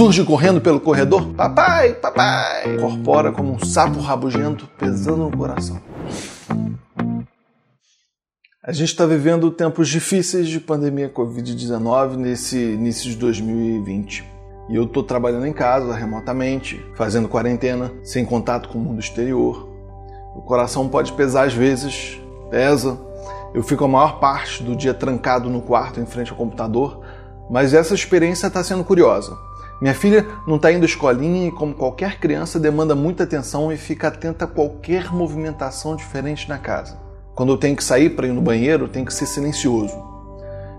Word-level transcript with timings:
surge 0.00 0.24
correndo 0.24 0.62
pelo 0.62 0.80
corredor. 0.80 1.26
Papai, 1.34 1.92
papai! 1.92 2.78
Corpora 2.78 3.32
como 3.32 3.52
um 3.52 3.58
sapo 3.58 4.00
rabugento 4.00 4.66
pesando 4.78 5.28
no 5.28 5.36
coração. 5.36 5.78
A 8.64 8.72
gente 8.72 8.88
está 8.88 9.04
vivendo 9.04 9.50
tempos 9.50 9.90
difíceis 9.90 10.48
de 10.48 10.58
pandemia 10.58 11.12
Covid-19 11.12 12.16
nesse 12.16 12.56
início 12.56 13.10
de 13.10 13.16
2020. 13.16 14.24
E 14.70 14.74
eu 14.74 14.84
estou 14.84 15.02
trabalhando 15.02 15.46
em 15.46 15.52
casa, 15.52 15.92
remotamente, 15.92 16.82
fazendo 16.94 17.28
quarentena, 17.28 17.92
sem 18.02 18.24
contato 18.24 18.70
com 18.70 18.78
o 18.78 18.80
mundo 18.80 19.00
exterior. 19.00 19.68
O 20.34 20.40
coração 20.40 20.88
pode 20.88 21.12
pesar 21.12 21.44
às 21.44 21.52
vezes, 21.52 22.18
pesa. 22.50 22.98
Eu 23.52 23.62
fico 23.62 23.84
a 23.84 23.88
maior 23.88 24.18
parte 24.18 24.62
do 24.62 24.74
dia 24.74 24.94
trancado 24.94 25.50
no 25.50 25.60
quarto 25.60 26.00
em 26.00 26.06
frente 26.06 26.30
ao 26.30 26.38
computador, 26.38 27.02
mas 27.50 27.74
essa 27.74 27.94
experiência 27.94 28.46
está 28.46 28.64
sendo 28.64 28.82
curiosa. 28.82 29.49
Minha 29.80 29.94
filha 29.94 30.26
não 30.46 30.56
está 30.56 30.70
indo 30.70 30.82
à 30.82 30.86
escolinha 30.86 31.48
e, 31.48 31.52
como 31.52 31.74
qualquer 31.74 32.20
criança, 32.20 32.60
demanda 32.60 32.94
muita 32.94 33.24
atenção 33.24 33.72
e 33.72 33.78
fica 33.78 34.08
atenta 34.08 34.44
a 34.44 34.48
qualquer 34.48 35.10
movimentação 35.10 35.96
diferente 35.96 36.48
na 36.48 36.58
casa. 36.58 36.98
Quando 37.34 37.52
eu 37.52 37.56
tenho 37.56 37.74
que 37.74 37.82
sair 37.82 38.10
para 38.10 38.26
ir 38.26 38.32
no 38.32 38.42
banheiro, 38.42 38.88
tem 38.88 39.06
que 39.06 39.14
ser 39.14 39.24
silencioso. 39.24 39.96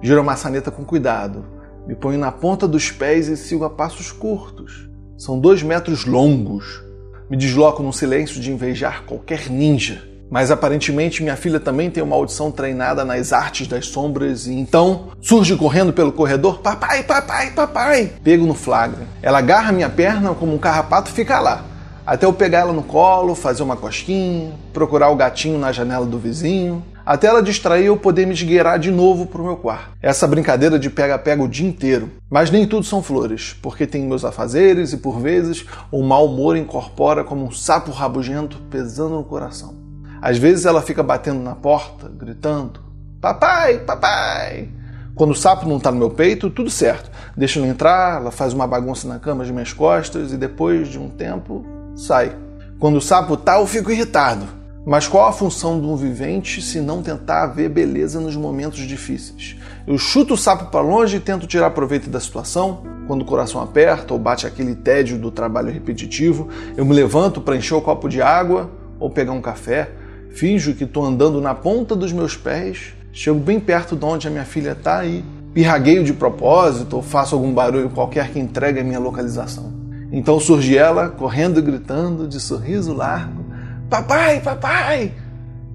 Giro 0.00 0.20
a 0.20 0.22
maçaneta 0.22 0.70
com 0.70 0.84
cuidado, 0.84 1.44
me 1.86 1.94
ponho 1.94 2.18
na 2.18 2.30
ponta 2.30 2.68
dos 2.68 2.90
pés 2.92 3.26
e 3.26 3.36
sigo 3.36 3.64
a 3.64 3.70
passos 3.70 4.12
curtos. 4.12 4.88
São 5.18 5.40
dois 5.40 5.62
metros 5.62 6.06
longos. 6.06 6.82
Me 7.28 7.36
desloco 7.36 7.82
num 7.82 7.92
silêncio 7.92 8.40
de 8.40 8.52
invejar 8.52 9.04
qualquer 9.04 9.50
ninja. 9.50 10.02
Mas 10.34 10.50
aparentemente 10.50 11.22
minha 11.22 11.36
filha 11.36 11.60
também 11.60 11.88
tem 11.88 12.02
uma 12.02 12.16
audição 12.16 12.50
treinada 12.50 13.04
nas 13.04 13.32
artes 13.32 13.68
das 13.68 13.86
sombras 13.86 14.48
e 14.48 14.52
então 14.52 15.10
surge 15.20 15.54
correndo 15.56 15.92
pelo 15.92 16.10
corredor: 16.10 16.58
Papai, 16.58 17.04
papai, 17.04 17.52
papai! 17.52 18.12
Pego 18.24 18.44
no 18.44 18.52
flagra. 18.52 19.06
Ela 19.22 19.38
agarra 19.38 19.70
minha 19.70 19.88
perna 19.88 20.34
como 20.34 20.52
um 20.52 20.58
carrapato 20.58 21.08
e 21.08 21.14
fica 21.14 21.38
lá. 21.38 21.64
Até 22.04 22.26
eu 22.26 22.32
pegar 22.32 22.58
ela 22.58 22.72
no 22.72 22.82
colo, 22.82 23.36
fazer 23.36 23.62
uma 23.62 23.76
cosquinha, 23.76 24.50
procurar 24.72 25.08
o 25.10 25.14
gatinho 25.14 25.56
na 25.56 25.70
janela 25.70 26.04
do 26.04 26.18
vizinho, 26.18 26.84
até 27.06 27.28
ela 27.28 27.40
distrair 27.40 27.86
eu 27.86 27.96
poder 27.96 28.26
me 28.26 28.34
esgueirar 28.34 28.76
de 28.76 28.90
novo 28.90 29.26
pro 29.26 29.44
meu 29.44 29.56
quarto. 29.56 29.90
Essa 30.02 30.26
brincadeira 30.26 30.80
de 30.80 30.90
pega-pega 30.90 31.44
o 31.44 31.48
dia 31.48 31.68
inteiro. 31.68 32.10
Mas 32.28 32.50
nem 32.50 32.66
tudo 32.66 32.84
são 32.84 33.04
flores, 33.04 33.54
porque 33.62 33.86
tem 33.86 34.02
meus 34.02 34.24
afazeres 34.24 34.92
e 34.92 34.96
por 34.96 35.20
vezes 35.20 35.64
o 35.92 36.02
mau 36.02 36.26
humor 36.26 36.56
incorpora 36.56 37.22
como 37.22 37.44
um 37.44 37.52
sapo 37.52 37.92
rabugento 37.92 38.58
pesando 38.68 39.14
no 39.14 39.22
coração. 39.22 39.83
Às 40.20 40.38
vezes 40.38 40.66
ela 40.66 40.82
fica 40.82 41.02
batendo 41.02 41.40
na 41.40 41.54
porta, 41.54 42.08
gritando: 42.08 42.80
Papai, 43.20 43.78
papai! 43.78 44.68
Quando 45.14 45.30
o 45.30 45.36
sapo 45.36 45.68
não 45.68 45.76
está 45.76 45.92
no 45.92 45.98
meu 45.98 46.10
peito, 46.10 46.50
tudo 46.50 46.68
certo. 46.68 47.10
Deixa 47.36 47.60
ele 47.60 47.68
entrar, 47.68 48.20
ela 48.20 48.32
faz 48.32 48.52
uma 48.52 48.66
bagunça 48.66 49.06
na 49.06 49.20
cama 49.20 49.44
de 49.44 49.52
minhas 49.52 49.72
costas 49.72 50.32
e 50.32 50.36
depois 50.36 50.88
de 50.88 50.98
um 50.98 51.08
tempo 51.08 51.64
sai. 51.94 52.36
Quando 52.80 52.96
o 52.96 53.00
sapo 53.00 53.36
tá, 53.36 53.60
eu 53.60 53.66
fico 53.66 53.92
irritado. 53.92 54.44
Mas 54.84 55.08
qual 55.08 55.26
a 55.26 55.32
função 55.32 55.80
de 55.80 55.86
um 55.86 55.96
vivente 55.96 56.60
se 56.60 56.78
não 56.78 57.02
tentar 57.02 57.46
ver 57.46 57.70
beleza 57.70 58.20
nos 58.20 58.36
momentos 58.36 58.80
difíceis? 58.80 59.56
Eu 59.86 59.96
chuto 59.96 60.34
o 60.34 60.36
sapo 60.36 60.66
para 60.66 60.82
longe 60.82 61.16
e 61.16 61.20
tento 61.20 61.46
tirar 61.46 61.70
proveito 61.70 62.10
da 62.10 62.20
situação. 62.20 62.82
Quando 63.06 63.22
o 63.22 63.24
coração 63.24 63.62
aperta 63.62 64.12
ou 64.12 64.18
bate 64.18 64.46
aquele 64.46 64.74
tédio 64.74 65.18
do 65.18 65.30
trabalho 65.30 65.72
repetitivo, 65.72 66.48
eu 66.76 66.84
me 66.84 66.92
levanto 66.92 67.40
para 67.40 67.56
encher 67.56 67.74
o 67.74 67.80
copo 67.80 68.08
de 68.08 68.20
água 68.20 68.70
ou 68.98 69.08
pegar 69.08 69.32
um 69.32 69.40
café. 69.40 69.90
Finjo 70.34 70.74
que 70.74 70.82
estou 70.82 71.04
andando 71.04 71.40
na 71.40 71.54
ponta 71.54 71.94
dos 71.94 72.12
meus 72.12 72.36
pés, 72.36 72.92
chego 73.12 73.38
bem 73.38 73.60
perto 73.60 73.94
de 73.94 74.04
onde 74.04 74.26
a 74.26 74.30
minha 74.32 74.44
filha 74.44 74.72
está 74.72 75.04
e 75.04 75.24
pirragueio 75.54 76.02
de 76.02 76.12
propósito 76.12 76.96
ou 76.96 77.02
faço 77.02 77.36
algum 77.36 77.54
barulho 77.54 77.88
qualquer 77.88 78.30
que 78.30 78.40
entregue 78.40 78.80
a 78.80 78.84
minha 78.84 78.98
localização. 78.98 79.72
Então 80.10 80.40
surge 80.40 80.76
ela, 80.76 81.08
correndo 81.08 81.60
e 81.60 81.62
gritando, 81.62 82.26
de 82.26 82.40
sorriso 82.40 82.92
largo: 82.92 83.44
Papai, 83.88 84.40
papai! 84.40 85.12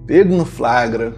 Pego 0.06 0.36
no 0.36 0.44
flagra. 0.44 1.14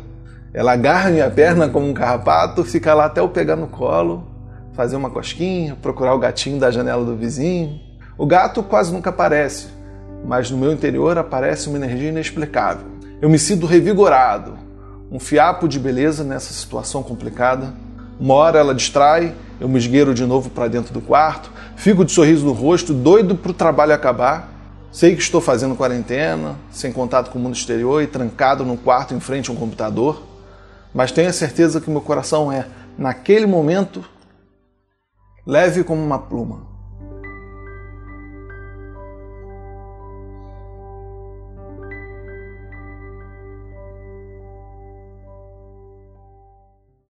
Ela 0.55 0.75
agarra 0.75 1.11
minha 1.11 1.29
perna 1.29 1.69
como 1.69 1.89
um 1.89 1.95
carrapato, 1.95 2.63
fica 2.63 2.95
lá 2.95 3.07
até 3.07 3.21
eu 3.21 3.29
pegar 3.29 3.57
no 3.57 3.67
colo, 3.67 4.25
fazer 4.73 4.95
uma 4.95 5.11
cosquinha, 5.11 5.77
procurar 5.83 6.15
o 6.15 6.19
gatinho 6.21 6.61
da 6.61 6.71
janela 6.71 7.05
do 7.05 7.17
vizinho. 7.17 7.81
O 8.17 8.25
gato 8.25 8.63
quase 8.63 8.93
nunca 8.93 9.11
aparece, 9.11 9.67
mas 10.25 10.49
no 10.49 10.59
meu 10.59 10.71
interior 10.73 11.19
aparece 11.19 11.69
uma 11.69 11.79
energia 11.79 12.11
inexplicável. 12.11 12.92
Eu 13.23 13.31
me 13.31 13.39
sinto 13.39 13.67
revigorado, 13.67 14.59
um 15.09 15.21
fiapo 15.21 15.69
de 15.69 15.79
beleza 15.79 16.25
nessa 16.25 16.53
situação 16.53 17.05
complicada. 17.05 17.73
Uma 18.19 18.35
hora 18.35 18.59
ela 18.59 18.75
distrai, 18.75 19.33
eu 19.61 19.69
me 19.69 19.79
esgueiro 19.79 20.13
de 20.13 20.27
novo 20.27 20.51
para 20.51 20.67
dentro 20.67 20.93
do 20.93 21.01
quarto, 21.01 21.49
fico 21.77 22.05
de 22.05 22.11
sorriso 22.11 22.45
no 22.45 22.51
rosto, 22.51 22.93
doido 22.93 23.37
para 23.37 23.53
o 23.53 23.55
trabalho 23.55 23.95
acabar. 23.95 24.53
Sei 24.91 25.15
que 25.15 25.23
estou 25.23 25.41
fazendo 25.41 25.77
quarentena, 25.77 26.57
sem 26.73 26.93
contato 26.93 27.31
com 27.31 27.39
o 27.39 27.43
mundo 27.43 27.55
exterior 27.55 28.03
e 28.03 28.09
trancado 28.09 28.65
no 28.65 28.77
quarto 28.77 29.15
em 29.15 29.21
frente 29.21 29.51
a 29.51 29.53
um 29.53 29.57
computador, 29.57 30.21
mas 30.93 31.13
tenho 31.13 31.29
a 31.29 31.33
certeza 31.33 31.81
que 31.81 31.89
meu 31.89 32.01
coração 32.01 32.51
é, 32.51 32.67
naquele 32.99 33.47
momento, 33.47 34.05
leve 35.47 35.85
como 35.85 36.03
uma 36.03 36.19
pluma. 36.19 36.72